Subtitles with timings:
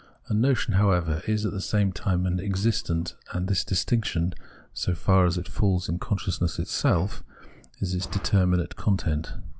[0.29, 4.33] A notion, however, is at the same time an existent, and this distinction,
[4.73, 7.23] so far as it falls in consciousness itself,
[7.79, 9.31] is its determinate content.